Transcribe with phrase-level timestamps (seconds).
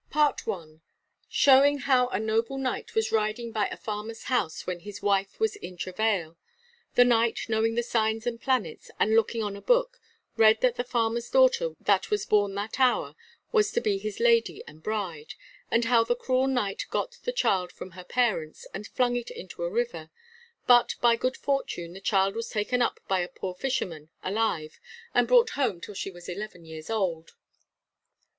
[0.09, 0.79] PART I.
[1.29, 5.55] Showing how a noble Knight was riding by a farmer's house, when his wife was
[5.57, 6.37] in travail.
[6.95, 10.01] The Knight knowing the signs and planets, and looking on a book,
[10.37, 13.13] read that the farmer's daughter that was born that hour
[13.51, 15.35] was to be his lady and bride.
[15.69, 19.61] And how the cruel Knight got the child from her parents, and flung it into
[19.61, 20.09] a river;
[20.65, 24.79] but by good fortune, the child was taken up by a poor fisherman alive,
[25.13, 27.33] and brought home till she was eleven years old.